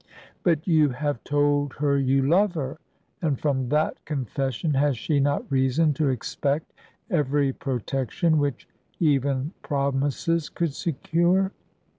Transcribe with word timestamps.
"But 0.41 0.67
you 0.67 0.89
have 0.89 1.23
told 1.23 1.73
her 1.75 1.95
you 1.95 2.27
love 2.27 2.55
her; 2.55 2.79
and, 3.21 3.39
from 3.39 3.69
that 3.69 4.03
confession, 4.03 4.73
has 4.73 4.97
she 4.97 5.19
not 5.19 5.45
reason 5.51 5.93
to 5.93 6.09
expect 6.09 6.73
every 7.11 7.53
protection 7.53 8.39
which 8.39 8.67
even 8.99 9.51
promises 9.61 10.49
could 10.49 10.73
secure?" 10.73 11.51